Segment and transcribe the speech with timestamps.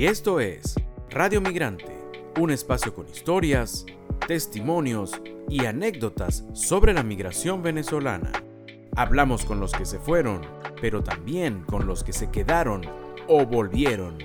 [0.00, 0.76] Y esto es
[1.10, 1.94] Radio Migrante,
[2.38, 3.84] un espacio con historias,
[4.26, 8.32] testimonios y anécdotas sobre la migración venezolana.
[8.96, 10.40] Hablamos con los que se fueron,
[10.80, 12.80] pero también con los que se quedaron
[13.28, 14.16] o volvieron.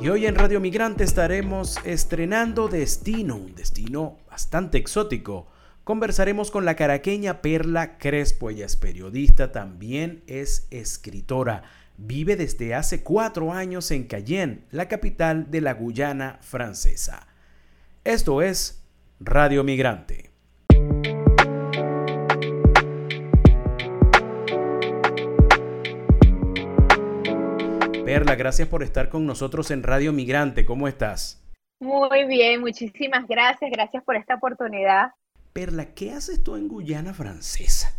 [0.00, 5.48] Y hoy en Radio Migrante estaremos estrenando Destino, un destino bastante exótico.
[5.84, 11.64] Conversaremos con la caraqueña Perla Crespo, ella es periodista, también es escritora.
[11.98, 17.26] Vive desde hace cuatro años en Cayenne, la capital de la Guyana francesa.
[18.04, 18.84] Esto es
[19.18, 20.30] Radio Migrante.
[28.04, 30.66] Perla, gracias por estar con nosotros en Radio Migrante.
[30.66, 31.42] ¿Cómo estás?
[31.80, 33.70] Muy bien, muchísimas gracias.
[33.70, 35.12] Gracias por esta oportunidad.
[35.54, 37.90] Perla, ¿qué haces tú en Guyana francesa?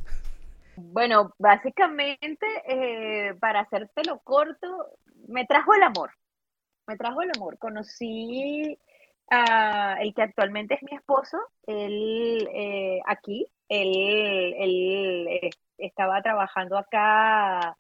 [0.80, 4.91] Bueno, básicamente, eh, para hacértelo corto,
[5.27, 6.12] me trajo el amor.
[6.88, 7.58] Me trajo el amor.
[7.58, 8.78] Conocí
[9.31, 16.78] a el que actualmente es mi esposo, él eh, aquí, él, él eh, estaba trabajando
[16.78, 17.75] acá,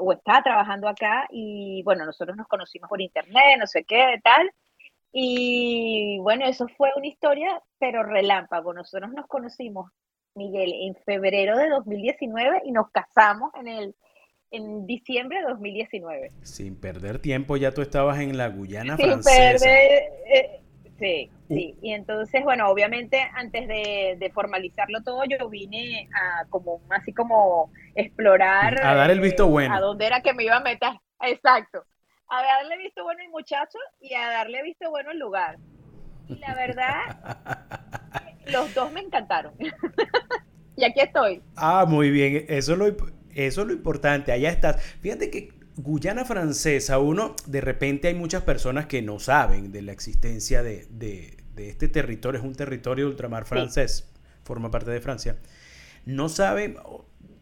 [0.00, 4.50] o está trabajando acá, y bueno, nosotros nos conocimos por internet, no sé qué, tal.
[5.12, 8.72] Y bueno, eso fue una historia, pero relámpago.
[8.74, 9.90] Nosotros nos conocimos
[10.34, 13.94] Miguel, en febrero de 2019 y nos casamos en el
[14.52, 16.32] en diciembre de 2019.
[16.42, 19.64] Sin perder tiempo, ya tú estabas en la Guyana Sin francesa.
[19.64, 20.60] Perder, eh,
[20.98, 21.54] sí, uh.
[21.54, 21.74] sí.
[21.80, 28.84] Y entonces, bueno, obviamente antes de, formalizarlo todo, yo vine a como así como explorar.
[28.84, 29.74] A dar el visto bueno.
[29.74, 30.92] A dónde era que me iba a meter.
[31.22, 31.84] Exacto.
[32.28, 35.58] A darle visto bueno al muchacho y a darle visto bueno al lugar.
[36.28, 37.00] Y la verdad,
[38.50, 39.54] los dos me encantaron.
[40.76, 41.42] y aquí estoy.
[41.56, 42.44] Ah, muy bien.
[42.48, 44.32] Eso es lo, eso es lo importante.
[44.32, 44.82] Allá estás.
[45.00, 49.92] Fíjate que Guyana Francesa, uno, de repente hay muchas personas que no saben de la
[49.92, 52.40] existencia de, este territorio.
[52.40, 54.08] Es un territorio de ultramar francés.
[54.44, 55.38] Forma parte de Francia.
[56.04, 56.76] No saben,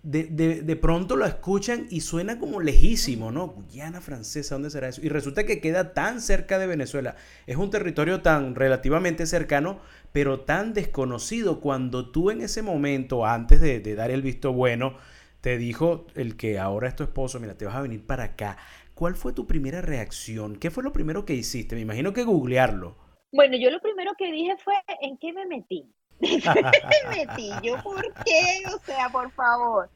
[0.02, 3.48] de, pronto lo escuchan y suena como lejísimo, ¿no?
[3.48, 5.02] Guyana francesa, ¿dónde será eso?
[5.04, 7.16] Y resulta que queda tan cerca de Venezuela.
[7.46, 9.80] Es un territorio tan relativamente cercano,
[10.12, 11.60] pero tan desconocido.
[11.60, 14.96] Cuando tú en ese momento, antes de, dar el visto bueno,
[15.42, 18.56] te dijo el que ahora es tu esposo, mira, te vas a venir para acá.
[18.94, 20.56] ¿Cuál fue tu primera reacción?
[20.56, 21.74] ¿Qué fue lo primero que hiciste?
[21.74, 22.96] Me imagino que googlearlo.
[23.32, 25.86] Bueno, yo lo primero que dije fue, ¿en qué me metí?
[26.20, 27.50] me metí?
[27.62, 28.62] ¿Yo por qué?
[28.74, 29.90] O sea, por favor.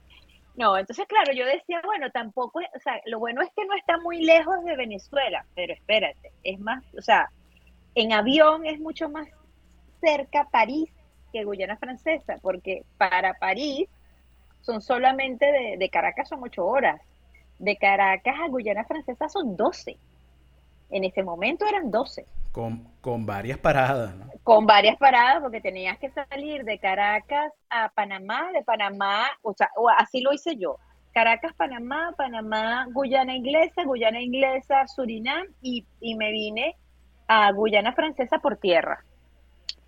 [0.55, 3.97] No, entonces, claro, yo decía, bueno, tampoco, o sea, lo bueno es que no está
[3.97, 7.29] muy lejos de Venezuela, pero espérate, es más, o sea,
[7.93, 9.27] en avión es mucho más
[9.99, 10.89] cerca París
[11.33, 13.89] que Guyana Francesa, porque para París
[14.61, 17.01] son solamente de, de Caracas son ocho horas,
[17.59, 19.97] de Caracas a Guyana Francesa son doce.
[20.89, 22.25] En ese momento eran doce.
[22.51, 24.27] Con, varias paradas, ¿no?
[24.43, 29.69] Con varias paradas, porque tenías que salir de Caracas a Panamá, de Panamá, o sea,
[29.97, 30.77] así lo hice yo.
[31.11, 35.85] Caracas, Panamá, Panamá, Guyana Inglesa, Guyana Inglesa, Surinam, y,
[36.15, 36.77] me vine
[37.27, 39.03] a Guyana Francesa por tierra.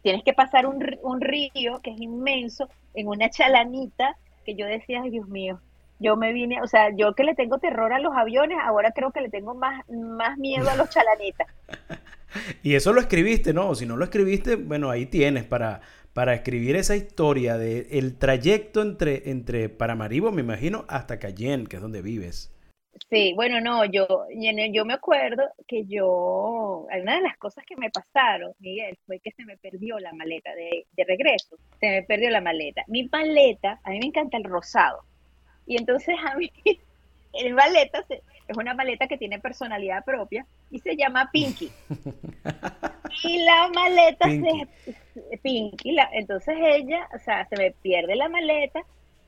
[0.01, 5.01] Tienes que pasar un, un río que es inmenso, en una chalanita, que yo decía,
[5.03, 5.61] ay Dios mío,
[5.99, 9.11] yo me vine, o sea, yo que le tengo terror a los aviones, ahora creo
[9.11, 11.47] que le tengo más, más miedo a los chalanitas.
[12.61, 13.73] Y eso lo escribiste, ¿no?
[13.73, 15.81] Si no lo escribiste, bueno, ahí tienes para,
[16.13, 21.77] para escribir esa historia de el trayecto entre, entre Paramaribo, me imagino, hasta Cayenne, que
[21.77, 22.53] es donde vives.
[23.09, 24.07] Sí, bueno, no, yo,
[24.73, 29.31] yo me acuerdo que yo, una de las cosas que me pasaron, Miguel, fue que
[29.31, 32.83] se me perdió la maleta de, de regreso, se me perdió la maleta.
[32.87, 35.03] Mi maleta, a mí me encanta el rosado,
[35.67, 36.51] y entonces a mí,
[37.33, 41.69] el maleta se, es una maleta que tiene personalidad propia y se llama Pinky.
[43.23, 44.67] y la maleta Pinky.
[44.83, 48.81] se Pinky, entonces ella, o sea, se me pierde la maleta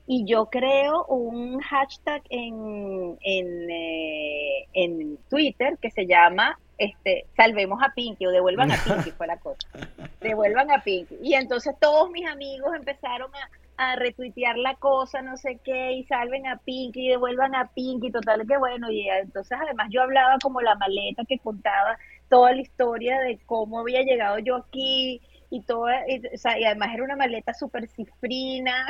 [0.06, 7.78] y yo creo un hashtag en, en, eh, en Twitter que se llama este, salvemos
[7.82, 9.68] a Pinky o devuelvan a Pinky fue la cosa.
[10.20, 11.18] Devuelvan a Pinky.
[11.22, 16.04] Y entonces todos mis amigos empezaron a, a retuitear la cosa, no sé qué, y
[16.04, 20.36] salven a Pinky, y devuelvan a Pinky, total que bueno, y entonces además yo hablaba
[20.42, 21.96] como la maleta que contaba
[22.28, 26.64] toda la historia de cómo había llegado yo aquí, y toda, y, o sea, y
[26.64, 28.86] además era una maleta súper cifrina,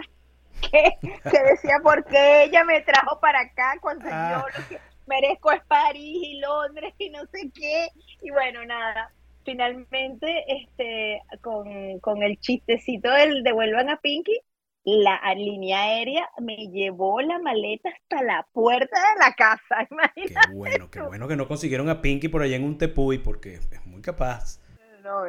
[0.73, 4.45] que, que, decía, ¿por qué ella me trajo para acá cuando ah.
[4.45, 7.91] yo lo que merezco es París y Londres y no sé qué?
[8.23, 9.13] Y bueno, nada,
[9.45, 14.41] finalmente, este, con, con el chistecito del devuelvan a Pinky,
[14.85, 19.87] la línea aérea me llevó la maleta hasta la puerta de la casa.
[19.91, 23.19] Imagínate qué bueno, qué bueno que no consiguieron a Pinky por allá en un tepuy
[23.19, 24.61] porque es muy capaz.
[25.03, 25.25] No,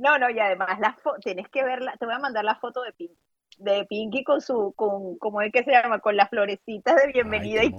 [0.00, 2.92] no, no, y además la tienes que verla, te voy a mandar la foto de
[2.92, 3.16] Pinky
[3.60, 5.98] de Pinky con su, con, ¿cómo es que se llama?
[5.98, 7.70] Con las florecitas de bienvenida y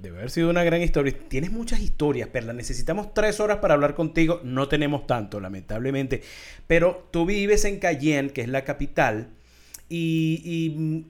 [0.00, 1.14] Debe, haber sido una gran historia.
[1.28, 2.52] Tienes muchas historias, Perla.
[2.52, 4.40] Necesitamos tres horas para hablar contigo.
[4.44, 6.22] No tenemos tanto, lamentablemente.
[6.66, 9.30] Pero tú vives en Cayenne, que es la capital,
[9.88, 11.00] y, mm,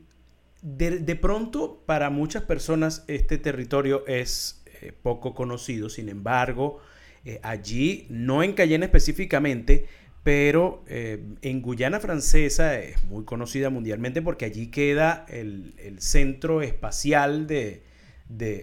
[0.63, 5.89] de, pronto para muchas personas este territorio es eh, poco conocido.
[5.89, 6.81] Sin embargo,
[7.25, 9.87] eh, allí, no en Cayenne específicamente,
[10.23, 17.47] pero eh, en Guyana Francesa es muy conocida mundialmente porque allí queda el, centro espacial
[17.47, 17.83] de,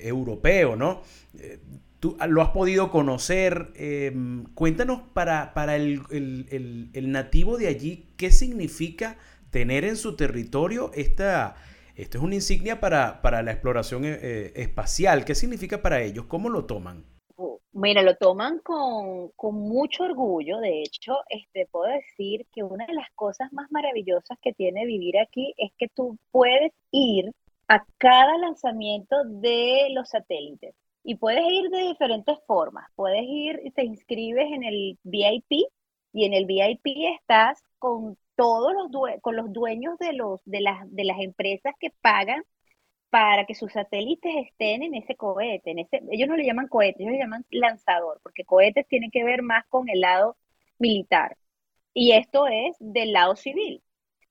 [0.08, 1.02] europeo, ¿no?
[2.04, 3.72] Tú lo has podido conocer.
[3.78, 6.02] Em, cuéntanos para, para el,
[6.94, 9.16] nativo de allí, ¿qué significa
[9.54, 11.56] tener en su territorio esta...
[11.96, 15.24] Esto es una insignia para, la exploración eh, espacial.
[15.26, 16.26] ¿Qué significa para ellos?
[16.26, 17.06] ¿Cómo lo toman?
[17.72, 20.60] Mira, lo toman con, mucho orgullo.
[20.60, 25.20] De hecho, este, puedo decir que una de las cosas más maravillosas que tiene vivir
[25.20, 27.32] aquí es que tú puedes ir
[27.68, 32.90] a cada lanzamiento de los satélites y puedes ir de diferentes formas.
[32.96, 35.68] Puedes ir te inscribes en el VIP
[36.14, 36.86] y en el VIP
[37.20, 38.90] estás con todos los
[39.22, 42.44] con los dueños de los de las de las empresas que pagan
[43.14, 47.04] para que sus satélites estén en ese cohete, en ese, ellos no le llaman cohete,
[47.04, 50.36] ellos le llaman lanzador, porque cohetes tienen que ver más con el lado
[50.80, 51.38] militar.
[51.94, 53.84] Y esto es del lado civil.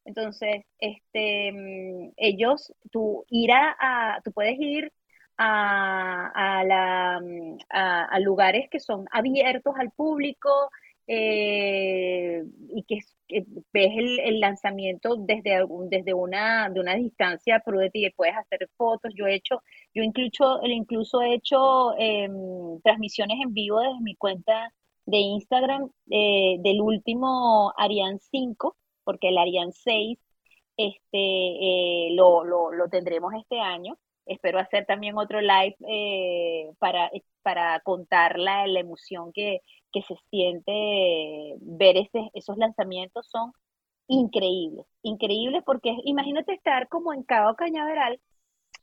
[0.05, 4.93] Entonces, este, mm, ellos, tú, irá a, tú puedes ir
[5.39, 10.51] a, la, mm, a, lugares que son abiertos al público
[11.15, 12.43] eh,
[12.75, 13.01] y que
[13.73, 13.91] ves
[14.25, 15.59] el, lanzamiento desde,
[15.91, 19.13] desde una, de una distancia prudente y puedes hacer fotos.
[19.15, 19.63] Yo he hecho,
[19.95, 24.73] yo incluso, incluso he hecho em, transmisiones en vivo desde mi cuenta
[25.05, 28.75] de Instagram eh, del último Ariane 5,
[29.05, 30.19] porque el Ariane 6
[30.79, 33.99] este, eh, lo, lo, tendremos este año.
[34.25, 35.77] Espero hacer también otro live
[36.79, 37.11] para,
[37.43, 39.61] para contar la, la emoción que,
[39.93, 41.97] que se siente ver
[42.35, 43.53] esos lanzamientos son
[44.09, 48.21] increíbles, increíbles porque imagínate estar como en Cabo Cañaveral,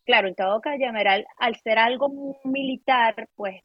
[0.05, 3.61] claro, en Cabo Cañaveral al ser algo militar, pues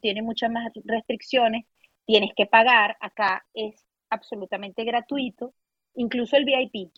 [0.00, 1.64] tiene muchas más restricciones,
[2.06, 5.54] tienes que pagar, acá es absolutamente gratuito,
[5.94, 6.90] incluso el VIP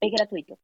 [0.00, 0.58] es gratuito.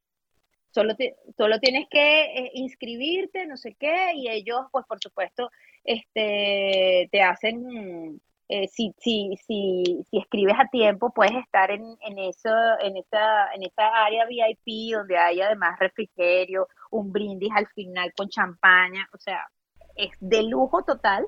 [0.71, 0.93] Solo,
[1.35, 5.49] solo tienes que eh, inscribirte, no sé qué, y ellos, pues por supuesto,
[5.83, 12.17] este, te hacen eh, si, si, si, si, escribes a tiempo, puedes estar en, en,
[12.17, 12.49] eso,
[12.81, 18.27] en, esa, en esa área VIP donde hay además refrigerio, un brindis al final con
[18.27, 19.47] champaña, o sea,
[19.95, 21.27] es de lujo total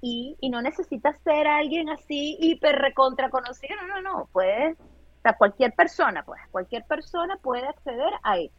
[0.00, 5.22] y, y no necesitas ser alguien así hiper recontra conocido, no, no, no, puedes, o
[5.22, 8.54] sea, cualquier persona, pues, cualquier persona puede acceder a eso.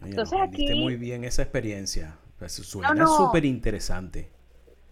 [0.00, 0.80] Entonces aquí...
[0.80, 4.37] muy bien esa experiencia, pues, suena súper interesante.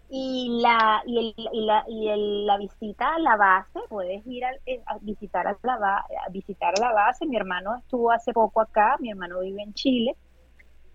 [0.09, 4.45] Y la, y, el, y, la, y el, la visita a la base, puedes ir
[4.67, 7.27] eh, a, visitar a, la, a visitar la base.
[7.27, 10.15] Mi hermano estuvo hace poco acá, mi hermano vive en Chile.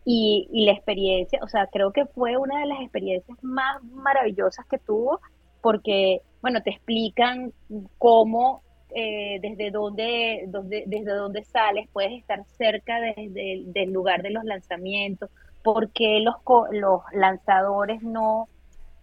[0.03, 4.65] Y, y la experiencia, o sea, creo que fue una de las experiencias más maravillosas
[4.65, 5.19] que tuvo,
[5.61, 7.53] porque, bueno, te explican
[7.99, 8.63] cómo,
[8.95, 10.49] eh, desde dónde,
[10.87, 15.29] desde dónde sales, puedes estar cerca desde del lugar de los lanzamientos,
[15.63, 16.35] porque los,
[16.71, 18.47] los lanzadores no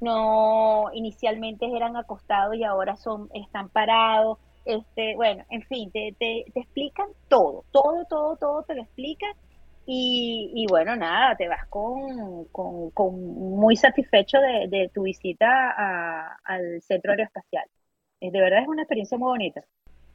[0.01, 6.45] no inicialmente eran acostados y ahora son están parados este bueno en fin te, te,
[6.55, 9.33] explican todo todo todo todo te lo explican
[9.87, 17.13] y, y bueno nada te vas con, con, muy satisfecho de, tu visita al centro
[17.13, 17.65] aeroespacial.
[18.21, 19.65] De verdad es una experiencia muy bonita.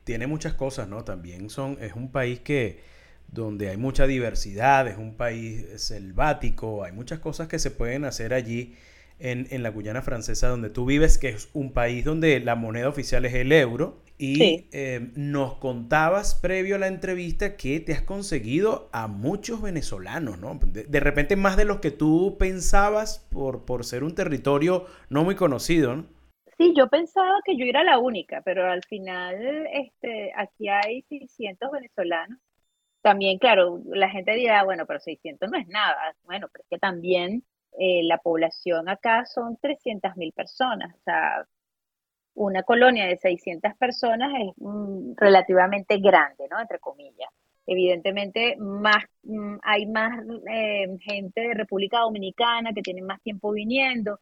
[0.04, 2.82] Tiene muchas cosas no también son es un país que
[3.28, 8.34] donde hay mucha diversidad es un país selvático hay muchas cosas que se pueden hacer
[8.34, 8.76] allí
[9.20, 13.26] en, la Guyana Francesa, donde tú vives, que es un país donde la moneda oficial
[13.26, 14.02] es el euro.
[14.18, 20.40] Y eh, nos contabas previo a la entrevista que te has conseguido a muchos venezolanos,
[20.40, 20.60] ¿no?
[20.62, 25.36] De, repente más de los que tú pensabas por, por ser un territorio no muy
[25.36, 26.06] conocido, ¿no?
[26.58, 31.72] Sí, yo pensaba que yo era la única, pero al final este, aquí hay 600
[31.72, 32.40] venezolanos.
[33.02, 36.16] También, claro, la gente dirá, bueno, pero 600 no es nada.
[36.24, 37.44] Bueno, pero es que también
[37.80, 41.46] eh, la población acá son 300.000 personas, o sea,
[42.36, 46.60] una colonia de 600 personas es mm, relativamente grande, ¿no?
[46.60, 47.30] Entre comillas.
[47.68, 50.12] evidentemente más mm, hay más
[50.52, 54.20] eh, gente de República Dominicana que tiene más tiempo viniendo,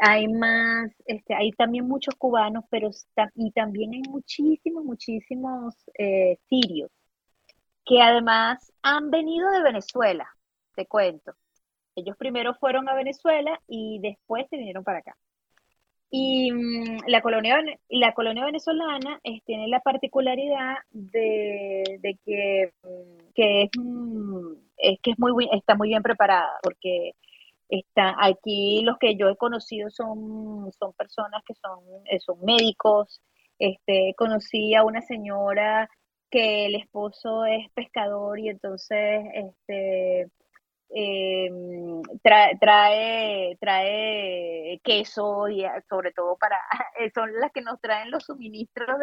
[0.00, 2.90] hay más, este, hay también muchos cubanos, pero
[3.34, 6.90] y también hay muchísimos, muchísimos eh, sirios
[7.86, 10.28] que además han venido de Venezuela,
[10.74, 11.32] te cuento.
[11.96, 15.16] Ellos primero fueron a Venezuela y después se vinieron para acá.
[16.10, 21.84] Y mm, la colonia, la colonia venezolana tiene la particularidad de,
[22.24, 27.12] que, mm, que, mm, es, que es muy, está muy bien preparada, porque
[27.68, 33.20] está, aquí los que yo he conocido son, son personas que son, eh, son médicos.
[33.58, 35.90] Este, conocí a una señora
[36.30, 40.28] que el esposo es pescador y entonces este,
[40.94, 41.50] eh,
[42.22, 46.56] trae, trae, queso y eh, sobre todo para,
[47.00, 48.98] eh, son las que nos traen los suministros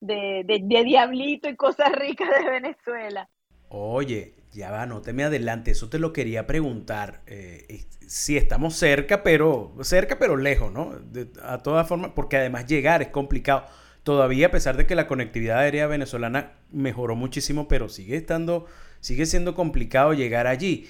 [0.00, 3.28] de, de, diablito y cosas ricas de Venezuela.
[3.68, 7.22] Oye, ya va, no te me adelante, eso te lo quería preguntar.
[8.06, 10.92] si estamos cerca, pero cerca, pero lejos, ¿no?
[11.42, 13.64] a todas formas, porque además llegar es complicado.
[14.04, 18.66] Todavía, a pesar de que la conectividad aérea venezolana mejoró muchísimo, pero sigue estando
[19.04, 20.86] sigue siendo complicado llegar allí.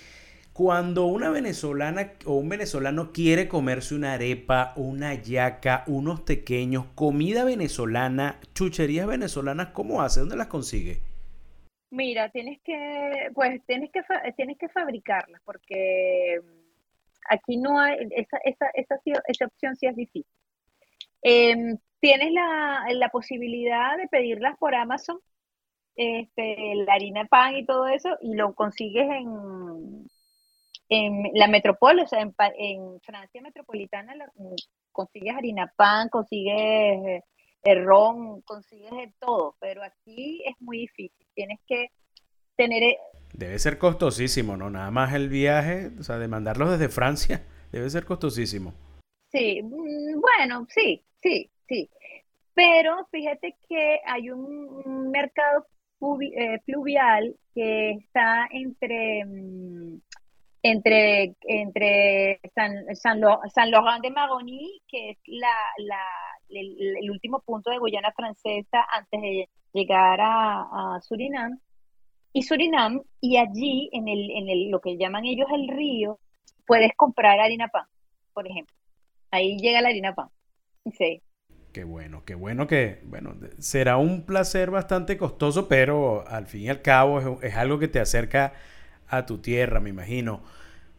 [0.53, 7.43] Cuando una venezolana o un venezolano quiere comerse una arepa, una yaca, unos pequeños, comida
[7.43, 10.21] venezolana, chucherías venezolanas, ¿cómo hace?
[10.21, 10.99] ¿Dónde las consigue?
[11.91, 14.03] Mira, tienes que, pues tienes que,
[14.37, 16.41] tienes que fabricarlas porque
[17.29, 20.27] aquí no hay, esa, esa, esa, esa opción sí es difícil.
[21.21, 25.19] Em, tienes la posibilidad de pedirlas por Amazon
[25.97, 30.09] este, la harina pan y todo eso, y lo consigues en,
[30.89, 34.15] en la metrópoli, o sea, en, Francia metropolitana
[34.93, 37.23] consigues harina pan, consigues
[37.63, 41.91] el eh, ron, consigues de todo, pero aquí es muy difícil, tienes que
[42.57, 42.83] tener...
[42.83, 42.99] E
[43.33, 44.71] debe ser costosísimo, ¿no?
[44.71, 48.73] Nada más el viaje, o sea, de mandarlos desde Francia, debe ser costosísimo.
[49.33, 51.91] Sí, mm, bueno, sí, sí, sí.
[52.55, 55.84] Pero fíjate que hay un mercado eh,
[56.65, 60.01] pluvial que está entre, mm,
[60.63, 65.53] entre, entre San, San, Laurent de Maroni, que es la,
[66.49, 71.59] el, último punto de Guyana francesa antes de llegar a, Surinam,
[72.33, 76.19] y Surinam, y allí en, el, en el, lo que llaman ellos el río,
[76.67, 77.87] puedes comprar harina pan,
[78.33, 78.75] por ejemplo.
[79.31, 80.29] Ahí llega la harina pan.
[80.97, 81.23] Sí.
[81.75, 86.69] Qué bueno, qué bueno que, bueno, será un placer bastante costoso, pero al fin y
[86.69, 88.53] al cabo es, algo que te acerca
[89.09, 90.45] a tu tierra, me imagino.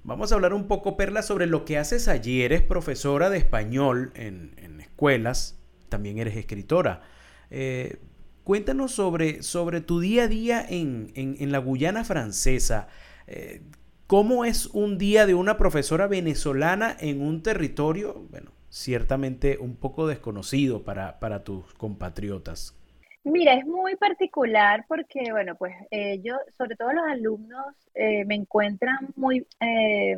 [0.04, 2.42] Vamos a hablar un poco, Perla, sobre lo que haces allí.
[2.42, 7.04] Eres profesora de español en, escuelas, también eres escritora.
[7.52, 8.02] Eh,
[8.44, 12.90] cuéntanos sobre, sobre tu día a día en, la Guyana francesa.
[13.28, 13.62] Eh,
[14.08, 20.08] ¿Cómo es un día de una profesora venezolana en un territorio, bueno, ciertamente un poco
[20.08, 22.76] desconocido para, tus compatriotas?
[23.24, 28.36] Mira, es muy particular porque, bueno, pues eh, yo, sobre todo los alumnos, eh, me
[28.36, 30.16] encuentran muy, eh,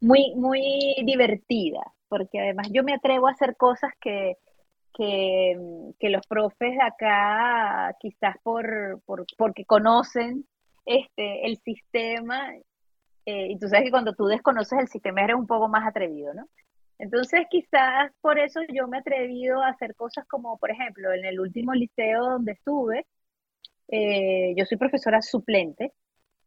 [0.00, 4.36] muy, muy divertida, porque además yo me atrevo a hacer cosas que,
[4.96, 10.46] que, los profes de acá, quizás por, por, porque conocen
[10.86, 12.54] este, el sistema,
[13.26, 16.46] y tú sabes que cuando tú desconoces el sistema eres un poco más atrevido, ¿no?
[16.98, 21.24] Entonces, quizás por eso yo me he atrevido a hacer cosas como, por ejemplo, en
[21.24, 23.06] el último liceo donde estuve,
[23.88, 25.92] eh, yo soy profesora suplente.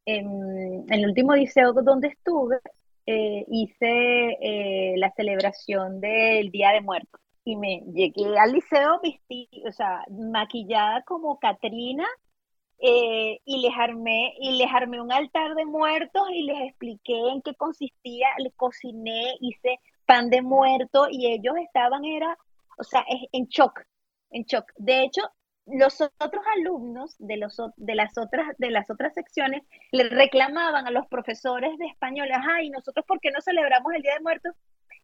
[0.06, 2.60] En, el último liceo donde estuve,
[3.06, 7.22] eh, hice eh, la celebración del Día de Muertos.
[7.44, 9.00] Y me llegué al liceo
[9.66, 12.06] o sea, maquillada como Catrina,
[12.80, 17.56] y les armé y les armé un altar de muertos y les expliqué en qué
[17.56, 22.36] consistía, le cociné, hice pan de muerto y ellos estaban, era,
[22.78, 23.82] o sea, en shock,
[24.32, 24.72] en shock.
[24.78, 25.22] De hecho,
[25.68, 30.92] los otros alumnos de, los, de, las otras, de las otras secciones le reclamaban a
[30.92, 34.54] los profesores de español, ay, nosotros por qué no celebramos el Día de Muertos?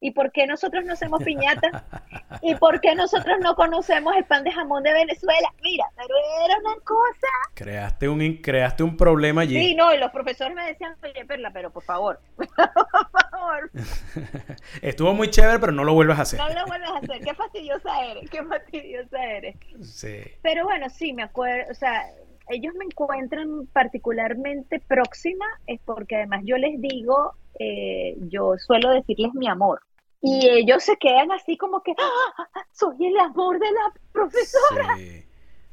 [0.03, 1.85] ¿Y por qué nosotros no hacemos piñata?
[2.41, 5.47] ¿Y por qué nosotros no conocemos el pan de jamón de Venezuela?
[5.61, 7.27] Mira, pero era una cosa.
[7.53, 9.57] Creaste un, creaste un problema allí.
[9.57, 13.71] Sí, no, y los profesores me decían, oye, Perla, pero por favor, por favor.
[14.81, 16.37] Estuvo muy chévere, pero no lo vuelvas a hacer.
[16.37, 19.55] No lo vuelvas a hacer, qué fastidiosa eres, qué fastidiosa eres.
[19.83, 20.17] Sí.
[20.41, 22.03] Pero bueno, sí, me acuerdo, o sea,
[22.49, 29.33] ellos me encuentran particularmente próxima, es porque además yo les digo, eh, yo suelo decirles
[29.33, 29.79] mi amor.
[30.25, 34.97] Y ellos se quedan así como que, ¡Ah, soy el amor de la profesora.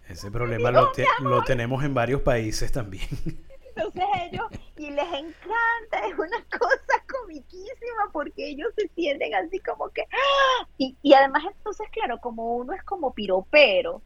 [0.09, 0.91] Ese problema lo,
[1.21, 3.07] lo tenemos en varios países también.
[3.77, 9.89] Entonces ellos, y les encanta, es una cosa comiquísima porque ellos se sienten así como
[9.91, 10.03] que...
[10.03, 10.67] ¡ah!
[10.77, 14.03] Y, y además entonces, claro, como uno es como piropero,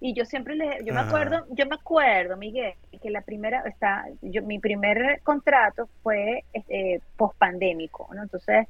[0.00, 4.06] y yo siempre les, yo me acuerdo, yo me acuerdo, Miguel, que la primera, está,
[4.22, 8.22] yo, mi primer contrato fue eh, post pandémico, ¿no?
[8.22, 8.66] Entonces,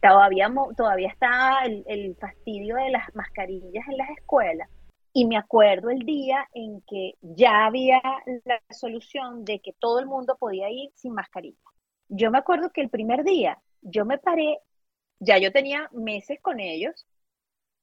[0.00, 4.68] todavía, todavía estaba el, el fastidio de las mascarillas en las escuelas.
[5.12, 8.00] Y me acuerdo el día en que ya había
[8.44, 11.58] la solución de que todo el mundo podía ir sin mascarilla.
[12.08, 14.58] Yo me acuerdo que el primer día yo me paré,
[15.18, 17.06] ya yo tenía meses con ellos,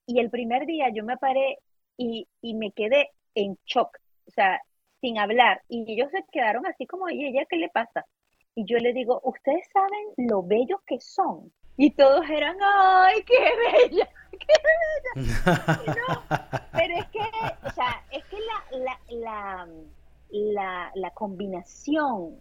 [0.05, 1.59] y el primer día yo me paré
[1.97, 3.97] y, y me quedé en shock,
[4.27, 4.61] o sea,
[5.01, 5.61] sin hablar.
[5.67, 8.05] Y ellos se quedaron así como, ¿y ella qué le pasa?
[8.53, 11.51] Y yo le digo, ¿ustedes saben lo bellos que son?
[11.77, 14.10] Y todos eran, ¡ay, qué bella!
[14.32, 14.53] ¡Qué
[15.15, 16.67] bella!
[16.74, 19.67] pero es que, o sea, es que la, la, la,
[20.29, 22.39] la, la combinación,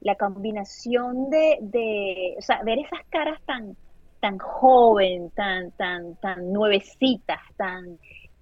[0.00, 3.76] la combinación de, de, o sea, ver esas caras tan,
[4.20, 7.98] tan joven, tan, tan, tan nuevecitas, tan,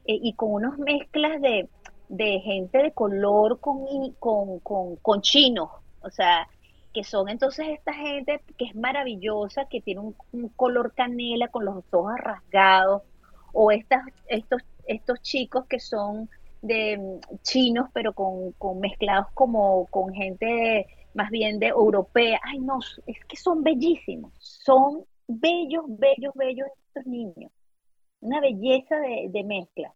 [0.07, 1.69] eh, y con unas mezclas de,
[2.09, 3.85] de gente de color con,
[4.19, 5.71] con, con, con chinos,
[6.03, 6.49] o sea,
[6.93, 11.85] que son entonces esta gente que es maravillosa, que tiene un, color canela con los
[11.91, 13.03] ojos rasgados,
[13.53, 16.29] o estas, estos, estos chicos que son
[16.63, 22.41] de mm, chinos, pero con, con mezclados como con gente más bien de europea.
[22.43, 27.53] Ay, no, es que son bellísimos, son bellos, bellos, bellos estos niños.
[28.21, 29.93] Una belleza de, de mezcla.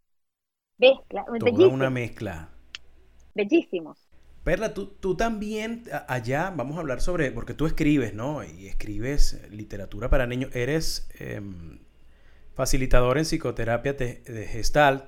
[0.78, 2.50] Mezcla, Toda una mezcla.
[3.34, 4.05] Bellísimos.
[4.46, 8.44] Perla, tú, tú, también allá, vamos a hablar sobre, porque tú escribes, ¿no?
[8.44, 10.54] Y escribes literatura para niños.
[10.54, 11.80] Eres em,
[12.54, 15.06] facilitador en psicoterapia de, Gestalt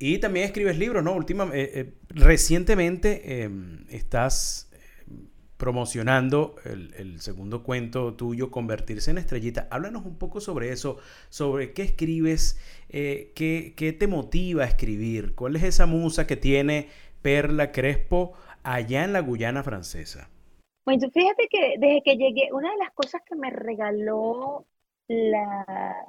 [0.00, 1.12] y también escribes libros, ¿no?
[1.12, 4.68] Última, eh, eh, recientemente em, estás
[5.06, 9.68] em, promocionando el, segundo cuento tuyo, Convertirse en Estrellita.
[9.70, 10.98] Háblanos un poco sobre eso,
[11.28, 12.58] sobre qué escribes,
[12.88, 16.88] eh, qué, qué te motiva a escribir, cuál es esa musa que tiene
[17.22, 20.28] Perla Crespo allá en la Guyana francesa?
[20.84, 24.66] Bueno, fíjate que desde que llegué, una de las cosas que me regaló
[25.06, 26.06] la,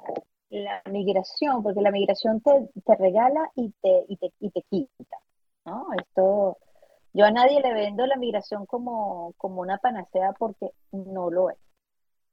[0.50, 5.18] la migración, porque la migración te, te regala y te, y te, y te quita,
[5.64, 5.86] ¿no?
[5.96, 6.58] Esto,
[7.12, 11.58] yo a nadie le vendo la migración como, como una panacea porque no lo es.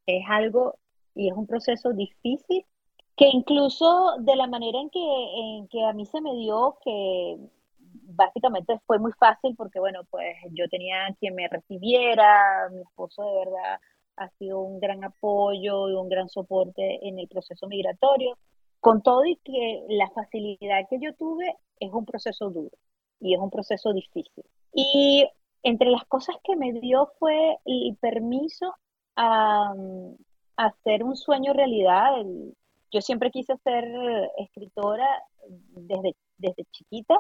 [0.08, 0.80] Es algo
[1.14, 2.66] y es un proceso difícil
[3.16, 7.38] que incluso de la manera en que, en que a mí se me dio que
[8.04, 13.46] básicamente fue muy fácil porque, bueno, pues yo tenía quien me recibiera, mi esposo de
[13.46, 13.80] verdad
[14.18, 18.38] ha sido un gran apoyo y un gran soporte en el proceso migratorio.
[18.80, 22.76] Con todo y que la facilidad que yo tuve es un proceso duro
[23.20, 24.44] y es un proceso difícil.
[24.74, 25.28] Y
[25.64, 28.74] entre las cosas que me dio fue el permiso
[29.16, 29.74] a,
[30.58, 32.12] hacer un sueño realidad.
[32.92, 33.86] yo siempre quise ser
[34.38, 35.08] escritora
[35.48, 37.16] desde, desde chiquita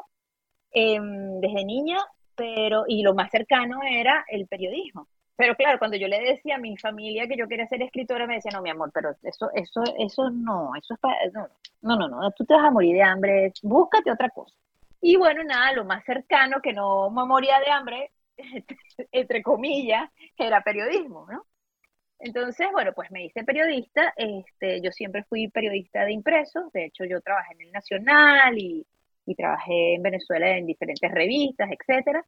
[0.73, 1.97] Em, desde niña,
[2.35, 5.07] pero y lo más cercano era el periodismo.
[5.35, 8.35] Pero claro, cuando yo le decía a mi familia que yo quería ser escritora, me
[8.35, 11.17] decía, no, mi amor, pero eso, eso, eso no, eso es para,
[11.81, 14.55] no, no, no, tú te vas a morir de hambre, búscate otra cosa.
[15.01, 18.11] Y bueno, nada, lo más cercano que no me moría de hambre,
[19.11, 21.45] entre comillas, era periodismo, ¿no?
[22.19, 27.03] Entonces, bueno, pues me hice periodista, este, yo siempre fui periodista de impresos, de hecho
[27.05, 28.85] yo trabajé en el Nacional y
[29.25, 32.25] y trabajé en Venezuela en diferentes revistas, etcétera.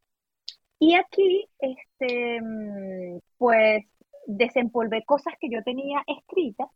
[0.78, 3.84] Y aquí, este, mm, pues,
[4.26, 6.68] desempolvé cosas que yo tenía escritas.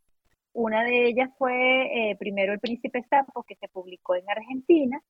[0.53, 5.01] Una de ellas fue eh, primero El Príncipe Sapo, que se publicó en Argentina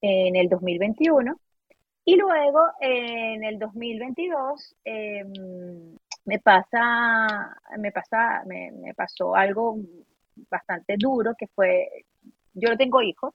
[0.00, 1.36] en el 2021.
[2.04, 9.76] Y luego, en el 2022, em, me pasa, me pasa, me pasó algo
[10.50, 11.88] bastante duro, que fue,
[12.54, 13.34] yo no tengo hijos,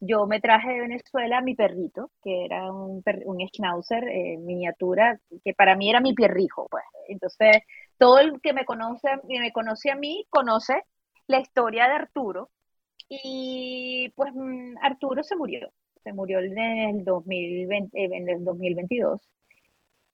[0.00, 5.54] yo me traje de Venezuela mi perrito, que era un, un schnauzer eh, miniatura, que
[5.54, 6.84] para mí era mi perrijo, pues.
[7.08, 7.58] Entonces,
[7.98, 10.82] todo el que me conoce, me conoce a mí, conoce
[11.26, 12.50] la historia de Arturo.
[13.08, 19.20] Y pues mm, Arturo se murió, se murió en el, 2020, en el 2022.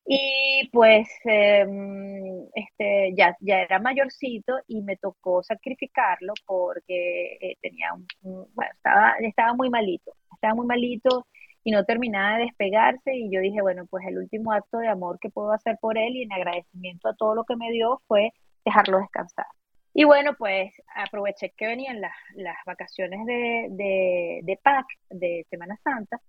[0.07, 7.93] Y pues em, este, ya, ya era mayorcito y me tocó sacrificarlo porque eh, tenía
[7.95, 8.07] un,
[8.55, 11.27] bueno, estaba, estaba muy malito, estaba muy malito
[11.63, 15.19] y no terminaba de despegarse y yo dije, bueno, pues el último acto de amor
[15.21, 18.33] que puedo hacer por él y en agradecimiento a todo lo que me dio fue
[18.65, 19.47] dejarlo descansar.
[19.93, 25.77] Y bueno, pues aproveché que venían las, las vacaciones de, de, de PAC, de Semana
[25.83, 26.21] Santa,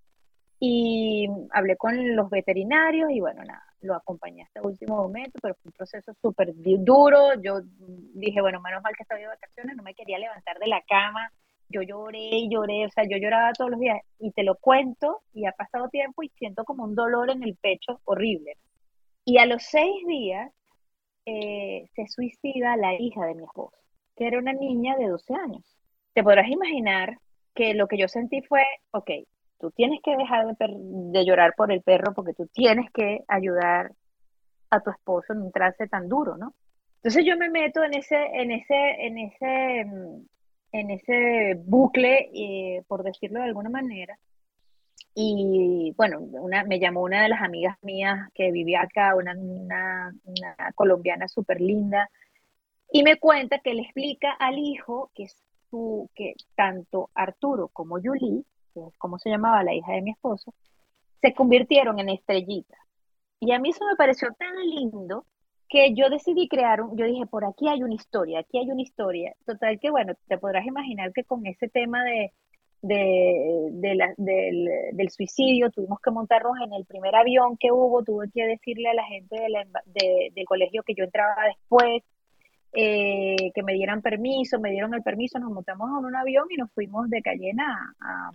[0.64, 5.56] Y hablé con los veterinarios y bueno, nada, lo acompañé hasta el último momento, pero
[5.56, 7.34] fue un proceso súper duro.
[7.42, 7.62] Yo
[8.14, 11.32] dije, bueno, menos mal que estaba de vacaciones, no me quería levantar de la cama.
[11.68, 15.24] Yo lloré y lloré, o sea, yo lloraba todos los días y te lo cuento
[15.34, 18.58] y ha pasado tiempo y siento como un dolor en el pecho horrible.
[19.26, 20.52] Y a los seis días
[21.26, 23.78] eh, se suicida la hija de mi esposo,
[24.16, 25.64] que era una niña de 12 años.
[26.14, 27.18] Te podrás imaginar
[27.56, 29.10] que lo que yo sentí fue, ok,
[29.62, 33.92] tú tienes que dejar de, llorar por el perro porque tú tienes que ayudar
[34.72, 36.56] a tu esposo en un trance tan duro, ¿no?
[36.96, 40.26] Entonces yo me meto en ese, en ese, en ese, mm,
[40.72, 44.18] en ese bucle, eh, por decirlo de alguna manera.
[45.14, 50.14] Y bueno, una, me llamó una de las amigas mías que vivía acá, una,
[50.76, 52.10] colombiana súper linda,
[52.92, 55.28] y me cuenta que le explica al hijo que,
[55.70, 60.54] su, que tanto Arturo como Julie que como se llamaba la hija de mi esposo,
[61.22, 62.80] se convirtieron en estrellitas.
[63.40, 65.26] Y a mí eso me pareció tan lindo
[65.70, 68.82] que yo decidí crear un, yo dije, por aquí hay una historia, aquí hay una
[68.82, 69.34] historia.
[69.46, 72.34] Total que, bueno, te podrás imaginar que con ese tema de,
[72.82, 78.46] de, la, del, suicidio, tuvimos que montarnos en el primer avión que hubo, tuve que
[78.46, 82.04] decirle a la gente del colegio que yo entraba después,
[82.74, 86.58] eh, que me dieran permiso, me dieron el permiso, nos montamos en un avión y
[86.58, 88.32] nos fuimos de Cayena a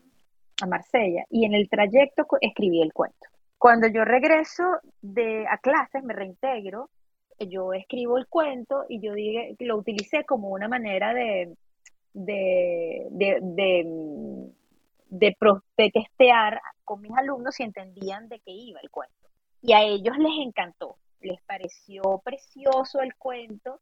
[0.64, 3.26] Marsella y en el trayecto escribí el cuento.
[3.58, 4.62] Cuando yo regreso
[5.02, 6.88] de, a clases, me reintegro,
[7.38, 11.54] yo escribo el cuento y yo dije, lo utilicé como una manera de,
[12.14, 13.84] de, de, de,
[15.10, 15.36] de,
[15.76, 19.14] de testear con mis alumnos si entendían de qué iba el cuento.
[19.60, 23.80] Y a ellos les encantó, les pareció precioso el cuento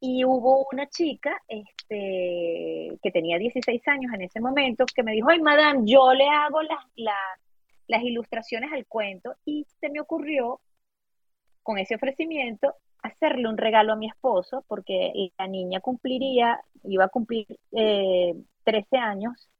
[0.00, 5.28] y hubo una chica este, que tenía 16 años en ese momento que me dijo,
[5.28, 6.84] ay, madame, yo le hago las,
[7.86, 10.60] las, ilustraciones al cuento y se me ocurrió
[11.62, 17.08] con ese ofrecimiento hacerle un regalo a mi esposo porque la niña cumpliría, iba a
[17.08, 18.34] cumplir eh,
[18.64, 19.50] 13 años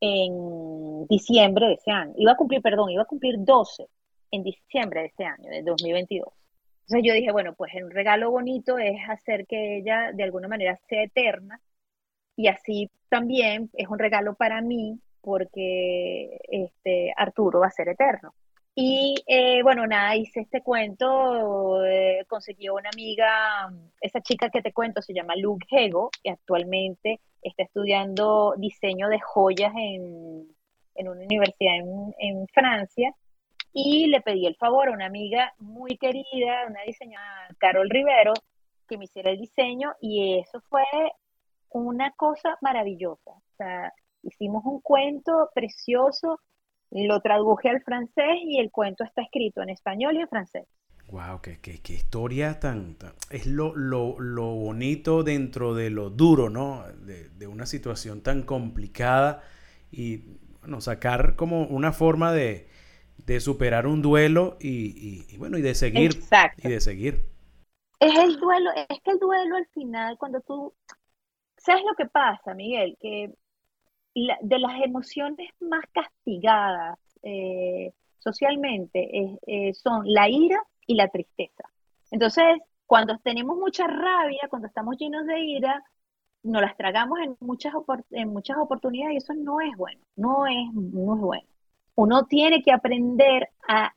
[0.00, 2.14] en diciembre de ese año.
[2.16, 3.88] Iba a cumplir, perdón, iba a cumplir 12
[4.30, 6.28] en diciembre de ese año, de 2022.
[6.88, 10.74] Entonces yo dije, bueno, pues un regalo bonito es hacer que ella de alguna manera
[10.88, 11.60] sea eterna
[12.34, 18.32] y así también es un regalo para mí porque este, Arturo va a ser eterno.
[18.74, 23.70] Y eh, bueno, nada, hice este cuento, eh, consiguió una amiga,
[24.00, 29.20] esa chica que te cuento se llama Luke Hego, y actualmente está estudiando diseño de
[29.20, 30.48] joyas en,
[30.94, 33.14] en una universidad en, en Francia
[33.72, 38.32] y le pedí el favor a una amiga muy querida, una diseñadora, Carol Rivero,
[38.88, 40.84] que me hiciera el diseño y eso fue
[41.70, 43.30] una cosa maravillosa.
[43.30, 46.40] O sea, hicimos un cuento precioso,
[46.90, 50.66] lo traduje al francés y el cuento está escrito en español y en francés.
[51.10, 52.96] Wow, qué, qué, qué historia tan,
[53.30, 56.84] Es lo, lo, lo, bonito dentro de lo duro, ¿no?
[56.92, 59.42] De, de, una situación tan complicada
[59.90, 60.18] y,
[60.60, 62.68] bueno, sacar como una forma de,
[63.28, 66.12] de superar un duelo y, bueno, y de seguir.
[66.56, 67.26] Y de seguir.
[68.00, 70.72] Es el duelo, es que el duelo al final, cuando tú,
[71.58, 72.96] ¿sabes lo que pasa, Miguel?
[72.98, 73.30] Que
[74.14, 81.64] de las emociones más castigadas eh, socialmente eh, son la ira y la tristeza.
[82.10, 82.44] Entonces,
[82.86, 85.84] cuando tenemos mucha rabia, cuando estamos llenos de ira,
[86.44, 87.74] nos las tragamos en muchas,
[88.10, 91.57] en muchas oportunidades y eso no es bueno, no es, no es bueno
[91.98, 93.92] uno tiene que aprender a,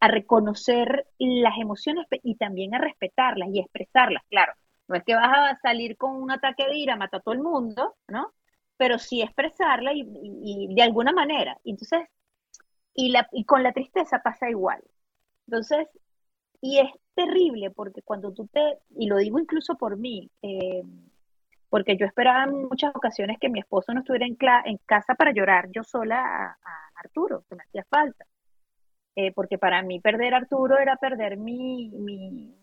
[0.00, 4.52] reconocer las emociones y también a respetarlas y expresarlas, claro.
[4.86, 7.40] No es que vas a salir con un ataque de ira, matar a todo el
[7.40, 8.32] mundo, ¿no?
[8.76, 11.58] Pero sí expresarla y, de alguna manera.
[11.64, 12.06] Entonces,
[12.94, 13.14] y,
[13.46, 14.82] con la tristeza pasa igual.
[15.46, 15.88] Entonces,
[16.60, 20.82] y es terrible porque cuando tú te, y lo digo incluso por mí, eh,
[21.70, 24.36] porque yo esperaba en muchas ocasiones que mi esposo no estuviera en,
[24.84, 26.58] casa para llorar yo sola
[27.04, 28.24] Arturo, que me hacía falta.
[29.14, 32.54] Eh, porque para mí perder a Arturo era perder mi, mi,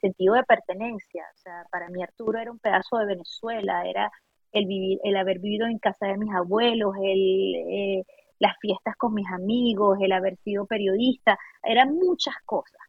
[0.00, 1.24] sentido de pertenencia.
[1.34, 4.10] O sea, para mí Arturo era un pedazo de Venezuela, era
[4.52, 8.04] el, vivir, el haber vivido en casa de mis abuelos, el, eh,
[8.38, 12.80] las fiestas con mis amigos, el haber sido periodista, eran muchas cosas.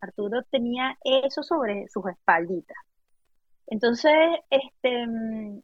[0.00, 2.76] Arturo tenía eso sobre sus espalditas.
[3.66, 4.12] Entonces,
[4.50, 5.62] este, mm,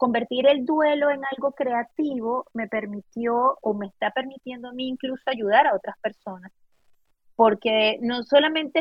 [0.00, 5.22] convertir el duelo en algo creativo me permitió o me está permitiendo a mí incluso
[5.26, 6.50] ayudar a otras personas.
[7.36, 8.80] Porque no solamente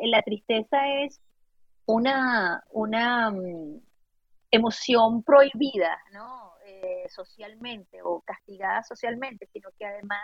[0.00, 1.20] la tristeza es
[1.84, 3.80] una, una mm,
[4.50, 6.52] emoción prohibida, ¿no?
[6.64, 10.22] Eh, socialmente o castigada socialmente, sino que además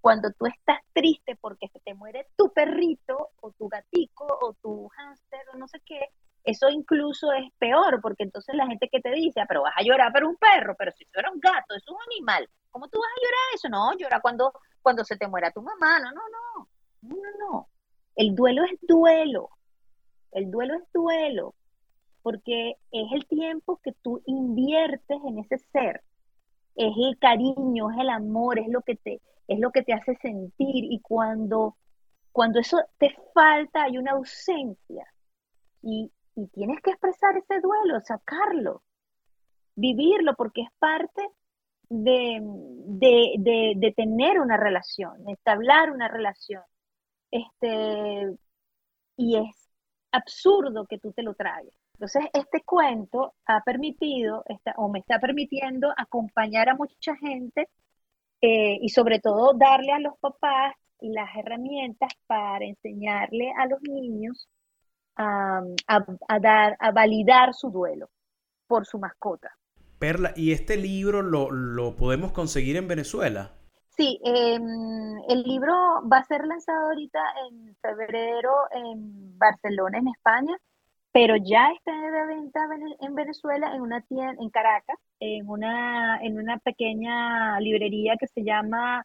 [0.00, 4.88] cuando tú estás triste porque se te muere tu perrito o tu gatico o tu
[4.88, 6.00] hámster o no sé qué,
[6.44, 9.82] eso incluso es peor, porque entonces la gente que te dice, ah, pero vas a
[9.82, 13.10] llorar por un perro, pero si fuera un gato, es un animal, ¿cómo tú vas
[13.10, 13.68] a llorar eso?
[13.70, 14.52] No, llora cuando,
[14.82, 16.68] cuando se te muera tu mamá, no, no, no,
[17.02, 17.68] no, no, no.
[18.14, 19.50] El duelo es duelo,
[20.32, 21.54] el duelo es duelo,
[22.22, 26.02] porque es el tiempo que tú inviertes en ese ser,
[26.76, 30.14] es el cariño, es el amor, es lo que te, es lo que te hace
[30.16, 31.76] sentir y cuando,
[32.32, 35.06] cuando eso te falta hay una ausencia
[35.82, 38.82] y, y tienes que expresar ese duelo, sacarlo,
[39.76, 41.22] vivirlo, porque es parte
[41.88, 46.62] de, de, de, tener una relación, de establecer una relación.
[47.30, 48.36] Este,
[49.16, 49.70] y es
[50.12, 51.74] absurdo que tú te lo traigas.
[51.94, 54.44] Entonces, este cuento ha permitido,
[54.76, 57.68] o me está permitiendo acompañar a mucha gente
[58.40, 64.48] eh, y sobre todo darle a los papás las herramientas para enseñarle a los niños
[65.16, 65.62] a,
[66.40, 68.08] dar, a validar su duelo
[68.66, 69.50] por su mascota.
[69.98, 73.52] Perla, ¿y este libro lo, podemos conseguir en Venezuela?
[73.96, 74.62] Sí, em,
[75.28, 75.72] el libro
[76.10, 80.56] va a ser lanzado ahorita en febrero en Barcelona, en España,
[81.12, 82.60] pero ya está de venta
[83.00, 88.42] en Venezuela en una tienda en Caracas, en una en una pequeña librería que se
[88.42, 89.04] llama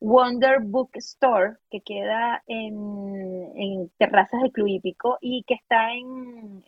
[0.00, 6.62] Wonder Bookstore, que queda en, Terrazas de Cluípico y que está en,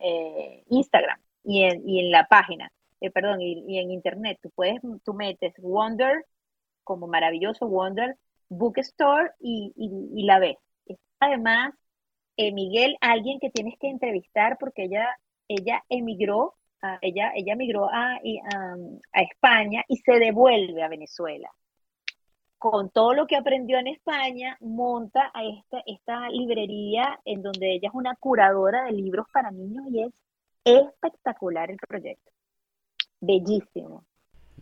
[0.00, 4.38] eh, Instagram y en, la página, eh, perdón, y, en internet.
[4.42, 6.24] Tú puedes, tú metes Wonder,
[6.84, 8.16] como maravilloso Wonder
[8.48, 10.56] Bookstore y, y, la ves.
[11.20, 11.74] Además,
[12.36, 15.06] eh, Miguel, alguien que tienes que entrevistar porque ella,
[15.48, 16.54] ella emigró,
[17.02, 18.20] ella, ella emigró a,
[19.12, 21.50] a España y se devuelve a Venezuela
[22.58, 27.88] con todo lo que aprendió en España, monta a esta, esta librería en donde ella
[27.88, 30.12] es una curadora de libros para niños y es
[30.64, 32.30] espectacular el proyecto.
[33.20, 34.04] Bellísimo.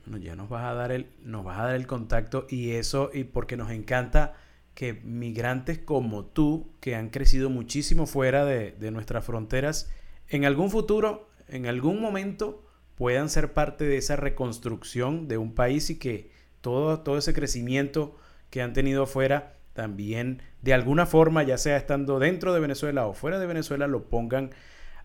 [0.05, 3.11] Bueno, ya nos vas a dar el, nos vas a dar el contacto y eso,
[3.13, 4.35] y porque nos encanta
[4.75, 9.91] que migrantes como tú, que han crecido muchísimo fuera de, de nuestras fronteras,
[10.29, 12.63] en algún futuro, en algún momento,
[12.95, 16.36] puedan ser parte de esa reconstrucción de un país y que
[16.67, 18.17] todo, ese crecimiento
[18.51, 23.15] que han tenido afuera, también de alguna forma, ya sea estando dentro de Venezuela o
[23.15, 24.51] fuera de Venezuela, lo pongan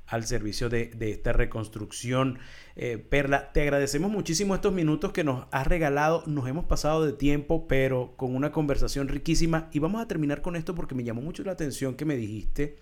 [0.07, 2.39] al servicio de, esta reconstrucción.
[2.75, 6.23] Eh, Perla, te agradecemos muchísimo estos minutos que nos has regalado.
[6.25, 9.69] Nos hemos pasado de tiempo, pero con una conversación riquísima.
[9.71, 12.75] Y vamos a terminar con esto porque me llamó mucho la atención que me dijiste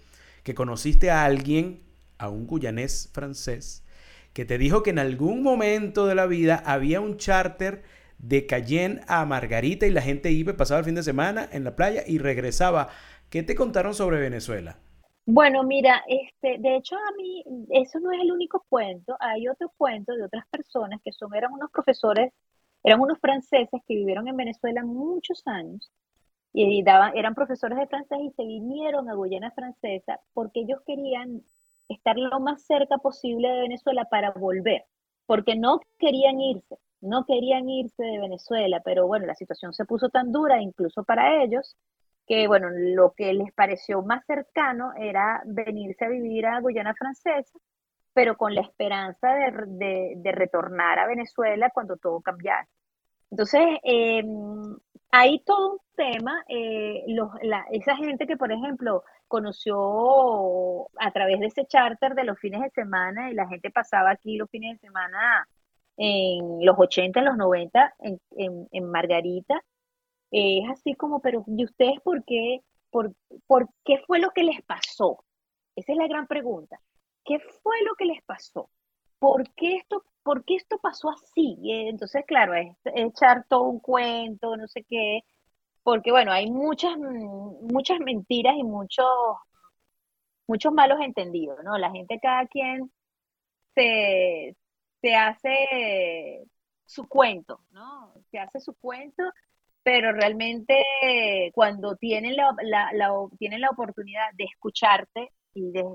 [0.44, 1.82] que conociste a alguien,
[2.18, 3.84] a un guyanés francés,
[4.32, 7.84] que te dijo que en algún momento de la vida había un charter
[8.20, 11.76] de Cayenne a Margarita y la gente iba, pasaba el fin de semana en la
[11.76, 12.90] playa y regresaba.
[13.30, 14.78] ¿Qué te contaron sobre Venezuela?
[15.26, 19.72] Bueno, mira, este, de hecho a mí eso no es el único cuento, hay otro
[19.78, 22.34] cuento de otras personas que son, eran unos profesores,
[22.84, 25.92] eran unos franceses que vivieron en Venezuela muchos años
[26.52, 31.44] y eran profesores de francés y se vinieron a Guyana Francesa porque ellos querían
[31.90, 34.86] estar lo más cerca posible de Venezuela para volver,
[35.30, 40.10] porque no querían irse no querían irse de Venezuela, pero bueno, la situación se puso
[40.10, 41.78] tan dura incluso para ellos
[42.26, 47.60] que bueno, lo que les pareció más cercano era venirse a vivir a Guyana Francesa,
[48.14, 52.68] pero con la esperanza de, retornar a Venezuela cuando todo cambiara.
[53.30, 54.24] Entonces, eh,
[55.12, 57.06] hay todo un tema, eh,
[57.72, 62.70] esa gente que, por ejemplo, conoció a través de ese charter de los fines de
[62.72, 65.48] semana y la gente pasaba aquí los fines de semana
[65.96, 68.20] en los 80, en los 90, en,
[68.72, 69.62] en, Margarita.
[70.32, 73.14] es así como, pero ¿y ustedes por qué, por,
[73.48, 75.24] por qué fue lo que les pasó?
[75.76, 76.80] Esa es la gran pregunta.
[77.24, 78.70] ¿Qué fue lo que les pasó?
[79.20, 81.58] ¿Por qué esto, por qué esto pasó así?
[81.64, 85.22] entonces, claro, es, echar todo un cuento, no sé qué,
[85.90, 89.08] porque bueno, hay muchas, muchas mentiras y muchos,
[90.46, 91.80] muchos malos entendidos, ¿no?
[91.80, 92.92] La gente, cada quien
[93.74, 94.56] se,
[95.02, 96.46] se hace
[96.86, 98.14] su cuento, ¿no?
[98.30, 99.24] Se hace su cuento,
[99.82, 100.76] pero realmente
[101.56, 102.54] cuando tienen la,
[103.40, 105.86] tienen la oportunidad de escucharte y de,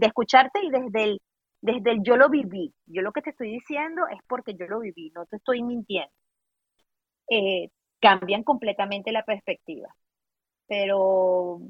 [0.00, 1.20] escucharte y desde el,
[1.60, 4.80] desde el yo lo viví, yo lo que te estoy diciendo es porque yo lo
[4.80, 6.10] viví, no te estoy mintiendo.
[7.28, 7.68] Eh,
[8.00, 9.94] cambian completamente la perspectiva.
[10.66, 11.60] Pero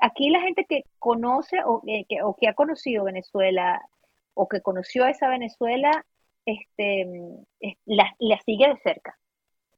[0.00, 3.82] aquí la gente que conoce o, que, ha conocido Venezuela
[4.34, 6.04] o que conoció esa Venezuela,
[6.46, 7.06] este,
[7.86, 9.18] la, sigue de cerca.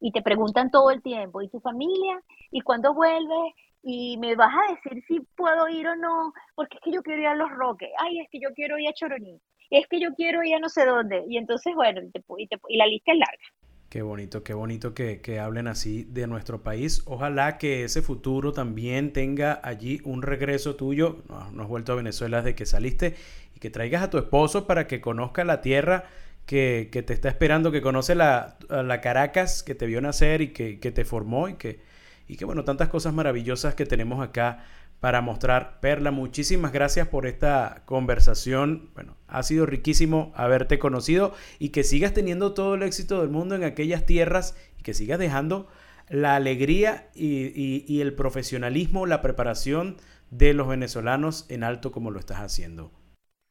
[0.00, 2.20] y te preguntan todo el tiempo, ¿y tu familia?
[2.50, 3.54] ¿Y cuándo vuelves?
[3.82, 7.22] Y me vas a decir si puedo ir o no, porque es que yo quiero
[7.22, 9.40] ir a Los Roques, ay, es que yo quiero ir a Choroní,
[9.70, 11.24] es que yo quiero ir a no sé dónde.
[11.28, 13.65] Y entonces, bueno, y, la lista es larga.
[13.88, 17.02] Qué bonito, qué bonito que, que, hablen así de nuestro país.
[17.06, 21.22] Ojalá que ese futuro también tenga allí un regreso tuyo.
[21.28, 23.14] No, has vuelto a Venezuela desde que saliste
[23.54, 26.04] y que traigas a tu esposo para que conozca la tierra
[26.46, 30.76] que, te está esperando, que conoce la, la, Caracas que te vio nacer y que,
[30.76, 31.80] te formó y que,
[32.26, 34.64] y que, bueno, tantas cosas maravillosas que tenemos acá
[35.06, 35.78] para mostrar.
[35.78, 38.90] Perla, muchísimas gracias por esta conversación.
[38.94, 43.54] Bueno, ha sido riquísimo haberte conocido y que sigas teniendo todo el éxito del mundo
[43.54, 45.68] en aquellas tierras y que sigas dejando
[46.08, 49.96] la alegría y, el profesionalismo, la preparación
[50.32, 52.90] de los venezolanos en alto como lo estás haciendo.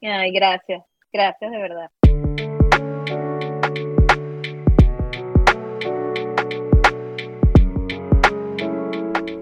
[0.02, 1.90] Ay, gracias, gracias de verdad.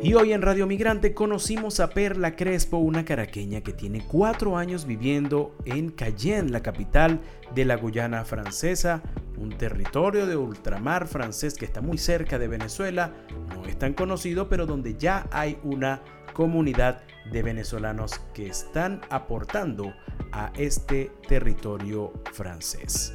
[0.04, 4.84] Y hoy en Radio Migrante conocimos a Perla Crespo, una caraqueña que tiene cuatro años
[4.84, 7.20] viviendo en Cayenne, la capital
[7.54, 9.00] de la Guyana francesa,
[9.38, 13.14] un territorio de ultramar francés que está muy cerca de Venezuela,
[13.54, 16.02] no es tan conocido, pero donde ya hay una
[16.34, 17.00] comunidad
[17.32, 19.94] de venezolanos que están aportando
[20.32, 23.14] a este territorio francés.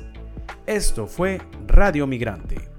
[0.65, 2.78] Esto fue Radio Migrante.